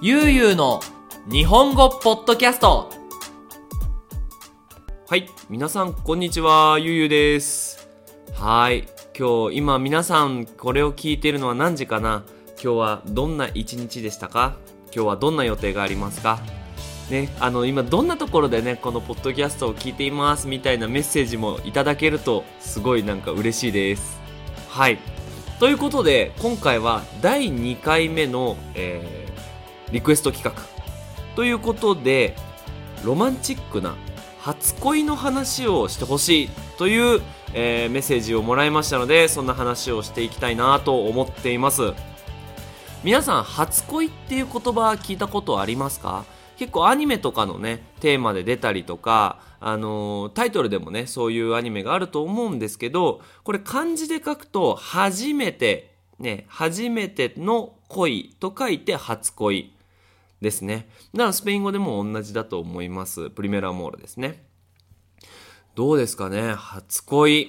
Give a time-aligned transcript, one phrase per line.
[0.00, 0.78] ゆうゆうの
[1.28, 2.88] 日本語ポッドキャスト
[5.08, 5.28] はい。
[5.50, 6.78] 皆さん、こんにちは。
[6.78, 7.88] ゆうゆうです。
[8.32, 8.86] はい。
[9.18, 12.22] 今日、今皆さん、これを聞いているのは何時かな？
[12.62, 14.56] 今日はどんな一日でしたか？
[14.94, 16.38] 今日はどんな予定がありますか？
[17.10, 20.46] ね、あの、今どんなところでね、このポッドキャストを聞いています？
[20.46, 24.20] みたいなメッセージもいただけると、すごいなんか嬉しいです。
[24.68, 24.98] はい。
[25.58, 29.27] ということで、今回は第2回目の、えー
[29.92, 30.62] リクエスト企画。
[31.34, 32.36] ということで、
[33.04, 33.94] ロマンチックな
[34.40, 37.22] 初恋の話をしてほしいという、
[37.54, 41.92] えーメッセージをもらいましたのでそんな話をしていきたいなと思っています。
[43.04, 46.24] 皆さん初恋っていう言葉聞いたことありますか？
[46.58, 59.72] 結構アニメとかのねテーマで出たりとか、あのータイトルでもねそういうアニメがあると思うんですけどこれ漢字で書くと初めてね初めての恋と書いて初恋。
[60.40, 60.88] ですね。
[61.14, 63.30] だからスペイン語でも同じだと思います。
[63.30, 64.44] プリメラモールですね。
[65.74, 66.54] どうですかね？
[66.54, 67.42] 初恋。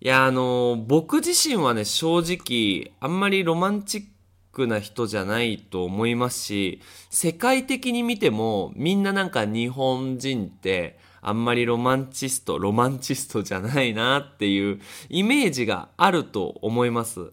[0.00, 4.04] いや、あの、僕自身はね、正直、あんまりロマンチッ
[4.52, 6.80] クな人じゃないと思いますし、
[7.10, 17.32] 世界的に見ても、みんななんか日本人って、あんまりロマンチスト、ロマンチストじゃないなっていうイメージがあると思います。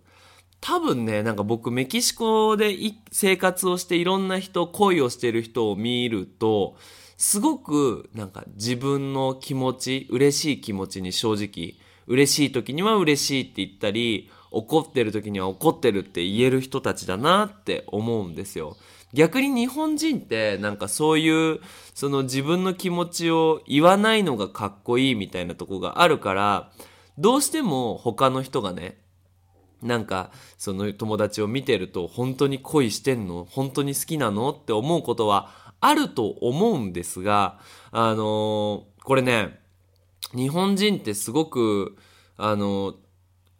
[0.65, 6.77] 多分ね、なんか僕メキシコでい生活をしていろんな人、恋をしてる人を見ると、
[7.17, 11.75] すごくなんか自分の気持ち、嬉しい気持ちに正直、
[12.07, 18.77] 嬉しい時には嬉しいって言ったり、怒ってる時には怒ってるって言える人たちだなって思うんですよ。
[19.11, 21.59] 逆に日本人ってなんかそういう
[21.93, 26.71] その自分の気持ちを言わないのがかっこいいみたいなとこがあるから、
[27.17, 29.02] どうしても他の人がね、
[29.83, 33.45] なんか、その友達を見てると、本当に恋してんの？
[33.49, 34.49] 本当に好きなの？
[34.51, 37.59] って思うことはあると思うんですが、
[37.91, 39.59] あのーこれね、
[40.33, 41.97] 日本人ってすごく、
[42.37, 42.95] あのー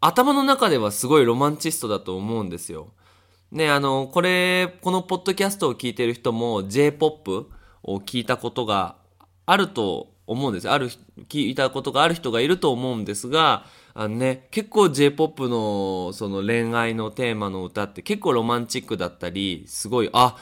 [0.06, 2.92] 頭の中ではすごいロマンチストだと思うんですよ。
[3.52, 7.50] ね、あの、これ、このポッドキャストを聞いてる人も J-POP
[7.84, 8.98] を聞いたことが
[9.46, 10.70] あると思うんです。
[10.70, 10.90] ある、
[11.30, 13.66] 聞いたことがある人がいると思うんですが、
[13.96, 20.36] あのね、結構 J-POP のその恋愛のテーマの歌って結構ロマンチックだったり、すごい、あ、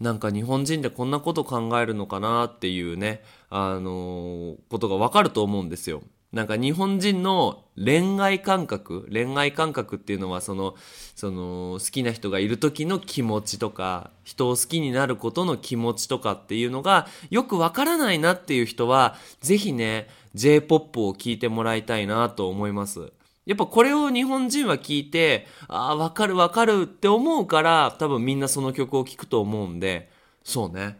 [0.00, 6.02] なんか日本人でこんなこと考えるのかなっていうね、あのことがわかると思うんですよ。
[6.34, 10.74] なんか日本人の恋愛感覚、恋愛感覚っていうのはその、
[11.14, 23.12] その好きな人がいる時の気持ちとか、人を好きになることの気持ちとかっていうのがよくわからないなっていう人は、ぜひね、J-POP を聞いてもらいたいなと思います。
[23.46, 30.10] やっぱこれを日本人は聞いて、ああ、わかるわかるって思うから、多分みんなその曲を聴くと思うんで、
[30.42, 30.98] そうね。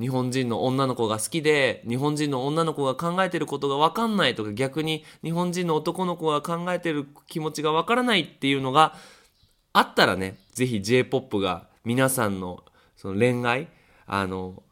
[0.00, 8.94] 日本人の女の子が好きで、日本人の女の子が考えてることがわかんないとか、逆に日本人の男の子が考えてる気持ちがわからないっていうのが
[9.72, 12.62] あったらね、ぜひ J-POP が皆さんの
[12.96, 13.68] その恋愛、
[14.06, 14.62] あの、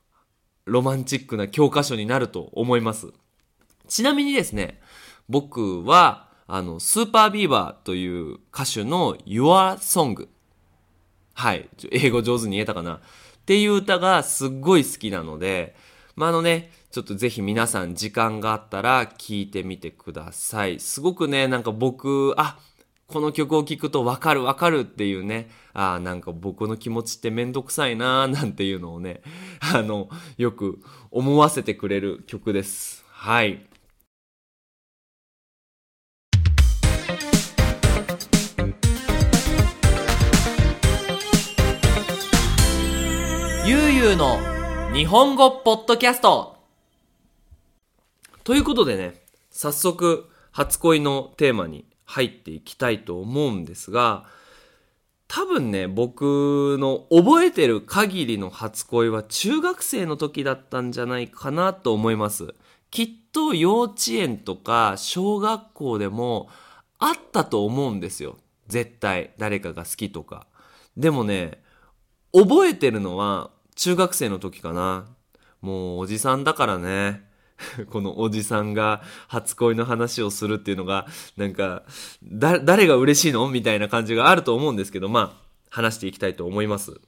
[0.67, 3.12] ロマンチックな教科書になると思います。
[3.87, 4.81] ちなみにですね、
[5.29, 10.29] 僕は、あの、スーパービーバーという歌手の Your Song。
[11.35, 11.69] はい。
[11.91, 13.01] 英語上手に言えたかな？
[13.44, 15.77] っていう歌がすっごい好きなので、
[16.16, 20.81] まあ、あのね、ちょっとぜひ皆さん時間があったら聴いてみてください。
[20.81, 22.59] すごくね、なんか僕、あ、
[23.06, 29.21] この曲を聴くとわかるわかるっていうね、あーなんか僕の気持ちってめんどくさいなー なんていうのをね、
[29.61, 30.81] あの、よく
[31.11, 33.05] 思わせてくれる曲です。
[33.11, 33.66] はい。
[44.04, 44.38] ゆうの
[44.92, 46.59] 日本語ポッドキャスト
[48.44, 54.26] ということでね、早速、初恋のテーマに入っていきたいと思うんですが、
[55.26, 62.55] 多分ね、僕の覚えてる限りの初恋は中学生の時だったんじゃないかなと思います。
[62.90, 66.50] きっと幼稚園とか小学校でも
[66.99, 68.37] あったと思うんですよ。
[68.69, 70.46] 絶対、誰かが好きとか。
[70.94, 71.62] でもね、
[72.34, 75.06] 覚えてるのは中学生の時かな。
[75.61, 77.23] もうおじさんだからね。
[77.91, 81.06] このおじさんが初恋の話をするっていうのが、
[81.37, 81.85] なんか、
[82.23, 83.49] だ、誰が嬉しいの？
[83.49, 87.00] みたいな感じがあると思うんですけど、まあ、話していきたいと思います。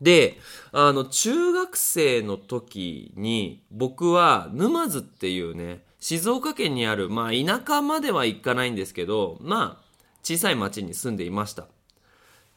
[0.00, 0.38] で、
[0.72, 9.84] あの、中学生の時に、僕は沼津っていうね、静岡県にある、まあ、田舎までは行かないんですけど、まあ、
[10.24, 11.68] 小さい町に住んでいました。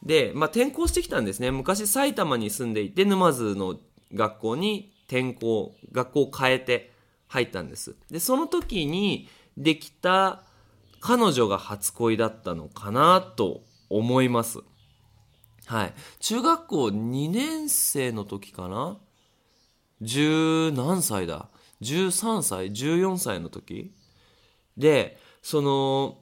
[0.02, 1.50] で、まあ、転校してきたんですね。
[1.50, 3.78] 昔埼玉に住んでいて沼津の
[4.14, 6.92] 学校に転校学校を変えて
[7.28, 7.96] 入ったんです。
[8.10, 10.42] でその時にできた
[11.00, 14.60] 彼女が初恋だったのかなと思います。
[15.66, 15.94] はい。
[16.20, 18.98] 中学校2年生の時かな？
[20.00, 21.48] 十何歳だ
[21.82, 23.92] ？13歳？14歳の時？
[24.76, 26.18] でその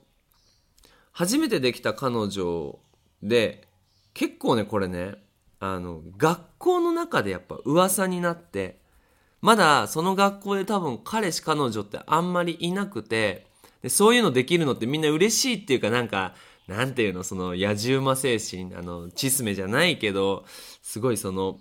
[1.13, 2.79] 初めてできた彼女
[3.25, 3.67] で
[4.13, 5.15] 結構ねこれね
[5.59, 8.79] あの学校の中でやっぱ噂になって
[9.41, 13.47] まだその学校で多分彼氏彼女ってあんまりいなくて
[13.83, 16.35] でそういうのできるのってみんな嬉しいっていうかなんか
[16.69, 20.45] なんていうのその野じ馬精神あのチスメじゃないけど
[20.83, 21.59] すごいその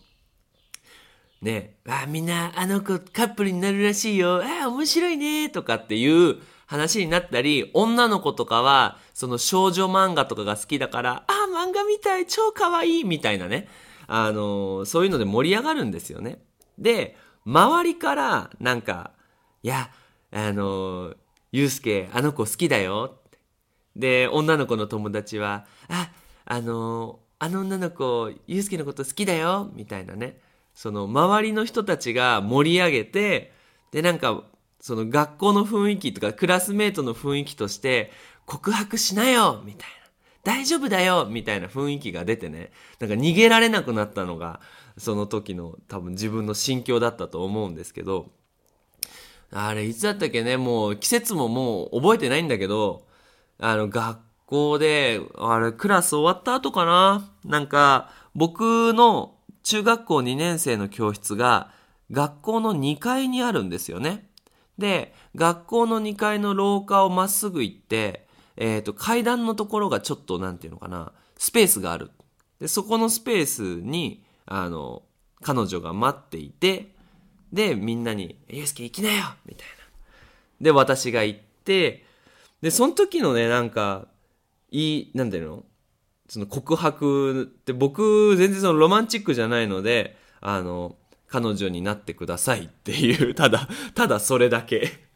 [1.42, 4.42] ねあみんなあの子カップルになるらしいよ。
[4.44, 13.68] あ面白いねとかっていう話になったり女の子とかはその少女漫画とかが好きだからあ漫画みたい超可愛いみたいなね。
[14.08, 16.40] あのそういうので盛り上がるんですよね。
[16.78, 17.16] で
[17.46, 19.12] 周りからなんか
[19.62, 19.90] いや
[20.32, 21.14] あの
[21.52, 23.20] ゆうすけあの子好きだよ。
[23.96, 26.10] で女の子の友達はあ
[26.46, 29.70] あのあの女の子ゆうすけのこと好きだよ。
[29.74, 30.40] みたいなね。
[30.74, 33.54] その周りの人たちが盛り上げて
[33.92, 34.44] でなんか
[34.80, 38.12] その学校の雰囲気とかクラスメートの雰囲気として
[38.46, 39.62] 告白しなよ。
[39.64, 40.03] みたいな。
[40.44, 42.72] 大丈夫だよみたいな雰囲気が出てね。
[43.00, 44.60] なんか逃げられなくなったのが
[44.98, 48.32] その時の多分自分の心境だったと思うんですけど。
[49.56, 53.06] あれいつだったっけねもう季節ももう覚えてないんだけど。
[53.60, 57.32] あの学校であれクラス終わった後かな。
[57.46, 61.72] なんか僕の中学校2年生の教室が
[62.12, 64.30] 学校の2階にあるんですよね。
[64.78, 68.23] で、学校の2階の廊下をまっすぐ行って、
[68.58, 72.12] えっ、ー、と、階段のところがちょっと、なんていうのかな、スペースがある。
[72.60, 75.04] で、そこのスペースに、あの、
[75.42, 76.94] 彼女が待っていて、
[77.52, 79.74] で、みんなに、ゆうすけ行きなよみたいな。
[80.62, 82.06] で、私が行って、
[82.62, 84.08] で、その時のね、なんか、
[84.72, 85.64] いい、なんていうの？
[86.30, 90.96] その告白って僕全然そのロマンチックじゃないので、あの、
[91.28, 95.13] 彼女になってくださいっていう、ただ、ただそれだけ。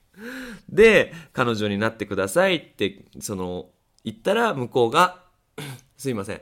[0.70, 3.70] で、彼女になってくださいって、その、
[4.04, 5.24] 言ったら向こうが、
[5.98, 6.42] すいません。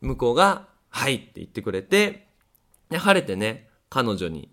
[0.00, 2.26] 向こうが、はいって言ってくれて、
[2.88, 4.50] で、晴れてね、彼女に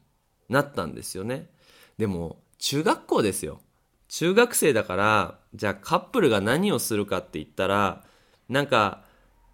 [0.50, 1.50] なったんですよね。
[1.98, 3.60] でも、中学校ですよ。
[4.08, 8.04] 中学生だから、じゃあカップルが何をするかって言ったら、
[8.50, 9.04] なんか、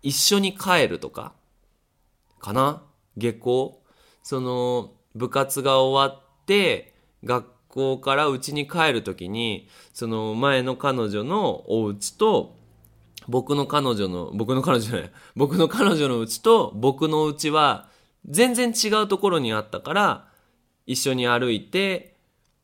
[0.02, 1.34] 一緒に帰るとか、
[2.40, 2.84] かな？
[3.18, 3.82] 下校？
[4.22, 6.94] その、部活が終わって、
[7.24, 12.56] 学校から家に帰るときに、その前の彼女のお家と、
[13.28, 17.90] 僕の彼女の、僕の彼女じゃない、僕の彼女の家と僕の家は
[18.30, 20.28] 全然違うところにあったから、
[20.86, 22.16] 一緒に歩いて、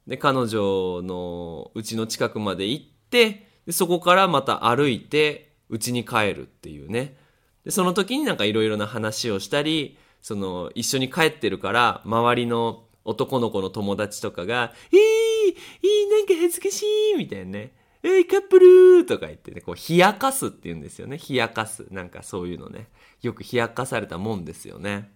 [0.06, 7.16] で、彼女の家の近くまで行って、でそこからまた歩いて、家に帰るっていうね。
[7.64, 16.84] で、その時になんかいろいろな話をしたり、その、一緒に帰ってるから、周りの男の子の友達とかが、えー、いい、なんか恥ずかし
[17.14, 17.74] いみたいなね。
[18.04, 21.18] えい、カップルとか言ってね、こう、冷やかすって言うんですよね。
[21.18, 21.88] 冷やかす。
[21.92, 22.88] なんかそういうのね。
[23.22, 25.12] よく冷やかされたもんですよね。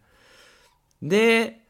[1.02, 1.62] で、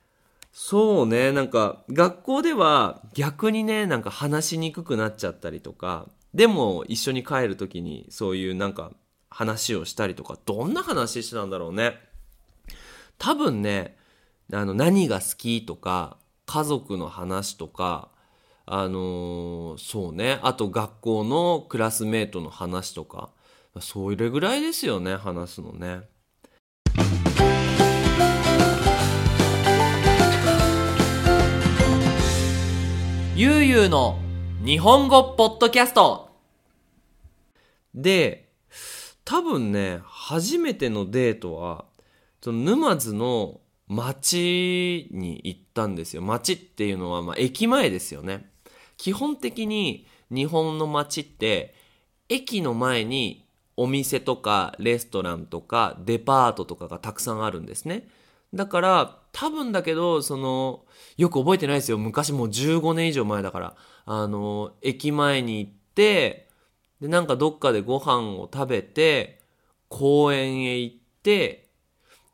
[0.52, 8.92] そうね、なんか、学校では逆にね、なんか話しにくくなっちゃったりとか、でも一緒に帰るときにそういうなんか
[9.30, 12.00] 話をしたりとか、どんな話してたんだろうね。
[13.18, 13.98] 多分ね、
[14.52, 18.10] あの、何が好きとか、家族の話とか、
[18.66, 23.30] あのー、そうね、あと学校のクラスメートの話とか、
[23.80, 26.02] それぐらいですよね、話すのね。
[33.36, 34.20] ゆうゆうの
[34.64, 36.30] 日本語ポッドキャスト。
[37.96, 38.50] で、
[39.26, 41.86] 多分ね、初めてのデートは、
[42.42, 43.60] その沼津の
[43.94, 46.22] 町に行ったんですよ。
[46.22, 48.50] 町っていうのは、まあ、駅前ですよね。
[48.98, 51.76] 基本的に日本の街って、
[52.30, 53.46] 駅の前に
[53.78, 58.08] お店とかレストランとかデパートとかがたくさんあるんですね。
[58.54, 60.86] だから、多分だけど、その、
[61.18, 61.98] よく覚えてないですよ。
[61.98, 63.76] 昔もう15年以上前だから。
[64.06, 66.50] あの、駅前に行って、
[67.02, 69.42] で、なんかどっかでご飯を食べて、
[69.90, 71.70] 公園へ行って、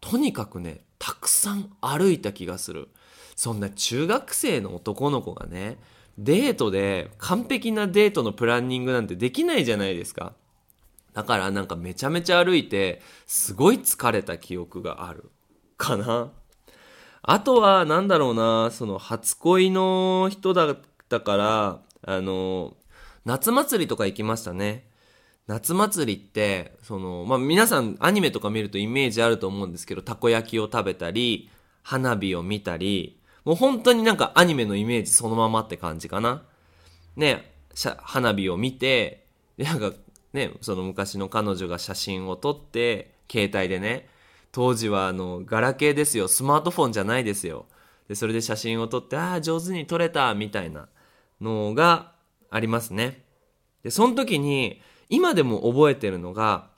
[0.02, 2.90] とにかくね、たくさん歩いた気がする。
[3.36, 5.80] そんな中学生の男の子がね、
[6.18, 10.34] デートで完璧なデートのプランニングなんてできないじゃないですか。
[11.14, 15.32] だからなんかめちゃめちゃ歩いて、すごい疲れた記憶がある。
[15.78, 16.32] かな？
[17.22, 20.78] あとは、なんだろうな、その初恋の人だっ
[21.08, 22.76] たから、あの、
[23.24, 24.89] 夏祭りとか行きましたね。
[25.50, 31.50] 夏祭りって、その、まあ、皆さんアニメとか見るとイメージあると思うんですけど、たこ焼きを食べたり、
[31.82, 36.44] 花火を見たり、もう本当になんかアニメのイメージそのままって感じかな。
[37.16, 37.52] ね、
[37.98, 39.26] 花火を見て、
[39.58, 39.92] なんか
[40.34, 44.08] ね、その昔の彼女が写真を撮って、携帯でね、
[44.52, 47.66] 当時はあの、ガラケーですよ、スマートフォンじゃないですよ。
[48.08, 50.90] で、それで写真を撮って、ああ、上手に撮れた、みたいな
[51.42, 52.12] のが
[52.52, 53.24] ありますね。
[53.82, 56.70] で、その時に、今でも覚えてるのが、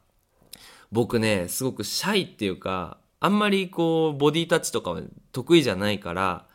[0.91, 6.47] 僕ね、すごくシャイっていうか、あんまりこう、ボディタッチとかは得意じゃないから、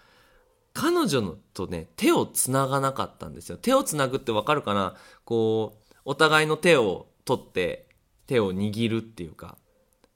[0.74, 3.56] 彼女のとね、手を繋がなかったんですよ。
[3.56, 4.94] 手を繋ぐってわかるかな？
[5.24, 7.88] こう、お互いの手を取って、
[8.26, 9.56] 手を握るっていうか、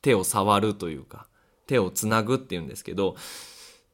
[0.02, 1.28] 手を触るというか、
[1.66, 3.16] 手を繋ぐっていうんですけど、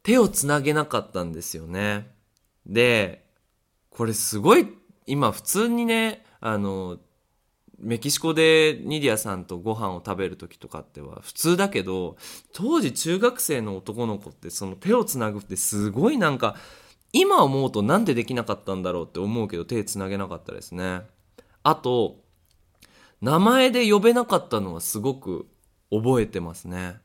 [0.02, 2.10] 手を繋げなかったんですよね。
[2.64, 3.26] で、
[3.90, 4.66] これすごい、
[5.06, 6.98] 今普通にね、あの、
[7.78, 12.16] メキシコでニディアさんとご飯を食べる時とかっては普通だけど、
[12.52, 16.56] 当時中学生の男の子ってその手をつなぐってすごいなんか、
[17.12, 21.02] 今思うとなんでできなかったんだろうって思うけど手つなげなかったですね。
[21.62, 22.24] あと、
[23.20, 25.46] 名前で呼べなかったのはすごく
[25.90, 26.96] 覚えてますね。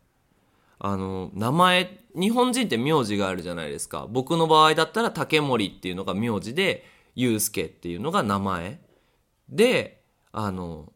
[0.80, 4.08] あの、名前、日本人って名字があるじゃないですか。
[4.10, 6.86] 僕の場合だったら竹森っていうのが名字で、
[7.16, 8.80] 祐介っていうのが名前。
[9.50, 10.00] で、
[10.32, 10.92] あの、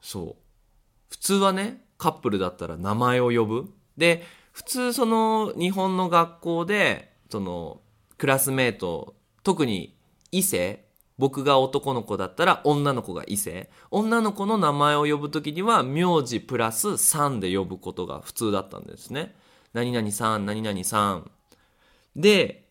[0.00, 0.36] そう。
[1.10, 3.72] 普通はね、カップルだったら名前を呼ぶ。
[3.96, 7.80] で、普通その日本の学校で、その、
[8.16, 9.96] クラスメート、特に
[10.32, 10.84] 異性、
[11.18, 13.70] 僕が男の子だったら女の子が異性。
[13.90, 19.34] 女の子の名前を呼ぶときには、名字プラスさんで呼ぶことが普通だったんですね。
[19.72, 21.30] 何々さん、何々さん。
[22.14, 22.68] で、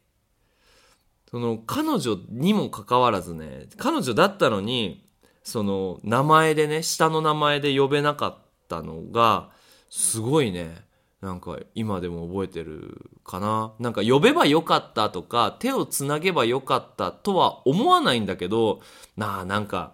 [1.30, 5.07] その彼女にもかかわらずね、彼女だったのに、
[5.48, 8.38] その名前でね、下の名前で呼べなかっ
[8.68, 9.50] たのが、
[9.90, 10.76] すごいね、
[11.22, 13.72] なんか今でも覚えてるかな。
[13.80, 18.82] なんか呼べばよかったとか、手をつなげばよかったとは思わないんだけど、
[19.16, 19.94] なあ、なんか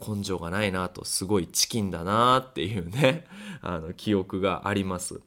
[0.00, 3.26] 根性がないなと、すごいチキンだなっていうね、
[3.60, 5.20] あの記憶があります。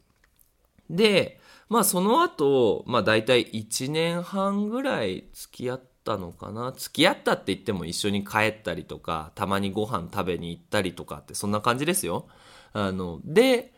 [0.89, 6.71] で、まあその後、まあ大体1年半ぐらい付き合って、たのかな？
[6.71, 12.27] 付き合ったって言っても一緒に帰ったりとか、たまにご飯食べに行ったりとかってそんな感じですよ。
[12.71, 13.73] あの、で、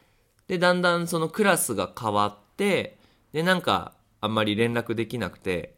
[0.48, 3.00] で、だんだんそのクラスが変わって、
[3.34, 5.74] で、なんかあんまり連絡できなくて、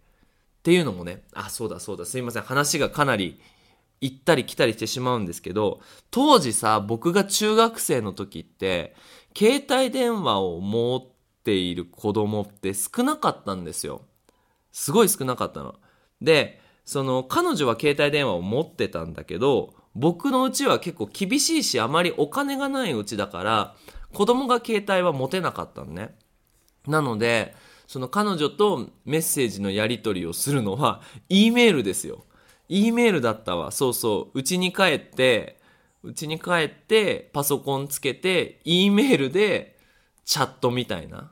[0.60, 3.40] っていうのもね、あ、そうだそうだ、すいません、話がかなり
[4.02, 5.80] 行ったり来たりしてしまうんですけど、
[6.12, 8.96] 当時さ、僕が中学生の時って、
[9.38, 11.04] 携帯電話を持っ
[11.44, 14.02] ている子供って少なかったんですよ。
[14.72, 15.76] すごい少なかったの。
[16.22, 23.76] で、その彼女は携帯電話を持ってたんだけど、僕のうちは結構厳しいし、あまりお金がないうちだから、
[24.14, 26.16] 子供が携帯は持てなかったのね。
[26.88, 27.56] なので、
[27.88, 32.26] その彼女とメッセージのやり取りをするのは、E メールですよ。
[32.70, 33.72] E メールだったわ。
[33.72, 34.40] そうそう。
[34.40, 35.60] うちに帰って、
[36.04, 39.78] うちに帰って、パソコンつけて、E メールで
[40.24, 41.32] チャットみたいな。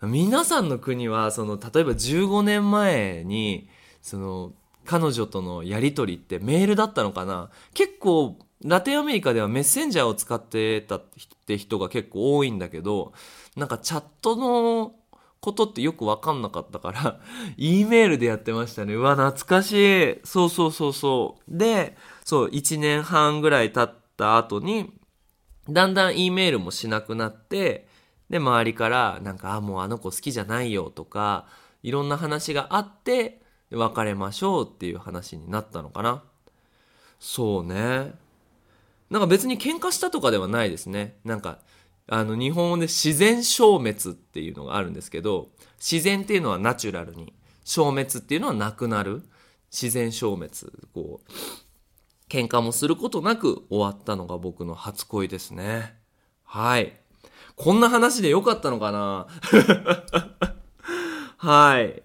[0.00, 3.68] 皆さんの国は、その、例えば15年前に、
[4.04, 4.52] その、
[4.84, 7.50] 彼女とのやりとりってメールだったのかな？
[7.72, 11.04] 結構、ラテンアメリカではメッセンジャーを使ってたっ
[11.46, 13.14] て人が結構多いんだけど、
[13.56, 14.94] なんかチャットの
[15.40, 17.20] ことってよくわかんなかったから、
[17.56, 18.92] E メールでやってましたね。
[18.92, 20.20] うわ、懐かしい。
[20.22, 21.56] そうそうそうそう。
[21.58, 24.92] で、そう、1年半ぐらい経った後に、
[25.66, 27.88] だんだん E メールもしなくなって、
[28.28, 31.46] で、周りから、なんか、あ、もうあの子好きじゃないよとか、
[31.82, 33.40] いろんな話があって、
[33.74, 36.22] 別れましょうっていう話になったのかな。
[37.18, 38.12] そうね。
[39.10, 41.16] なんか別に喧嘩したとかではないですね。
[41.24, 41.58] なんか、
[42.06, 47.32] あの、日本語で自然消滅っていうのがあるんですけど、自然っていうのはナチュラルに、
[47.64, 49.22] 消滅っていうのはなくなる。
[49.70, 50.50] 自然消滅。
[50.94, 51.30] こう、
[52.28, 55.96] 喧嘩もすることなく終わったのが僕の初恋ですね。
[56.44, 56.96] はい。
[57.56, 59.26] こんな話でよかったのかな
[61.38, 62.03] はい。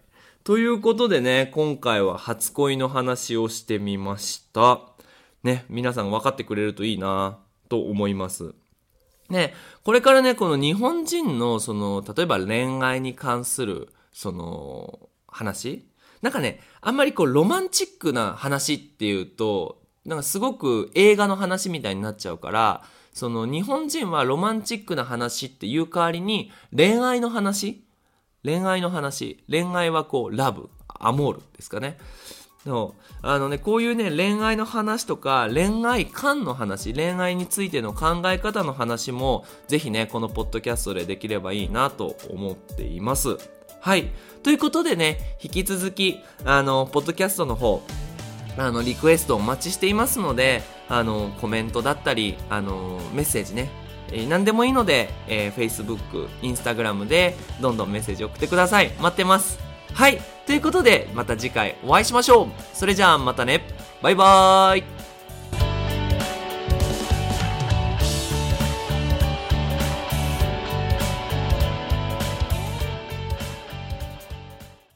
[0.50, 4.82] ということでね、今回は初恋の話をしてみました。
[5.44, 7.38] ね、皆さん分かってくれるといいな
[7.70, 8.56] と思います。
[9.30, 9.54] ね、
[9.84, 15.86] これからね、この日本人の、その、例えば恋愛に関する、その、話？
[16.24, 27.84] なんかね、あんまりこう、ロマンチックな話っていうと、なんかすごく映画の話みたいになっちゃうから、その日本人はロマンチックな話っていう代わりに恋愛の話
[28.44, 29.44] 恋愛の話。
[29.50, 30.70] 恋愛はこうラブ。
[30.88, 31.98] アモールですかね。
[32.66, 43.38] のあのねこういうね恋愛の話とか恋愛観の話恋愛についての考え方の話もぜひねこのポッドキャストでできればいいなと思っています。
[43.80, 44.12] はい。
[44.44, 47.82] ということでね引き続きあのポッドキャストの方
[48.58, 53.70] あのリクエストお待ちしていますのであのコメントだったりあのメッセージね
[54.12, 58.92] え何でもいいので、えー Facebook、Instagram でどんどんメッセージ送ってください。
[59.00, 59.60] 待ってます。
[59.94, 60.20] はい。
[60.46, 62.48] ということで、また次回お会いしましょう。
[62.74, 63.62] それじゃあまたね。
[64.02, 64.99] バイバーイ。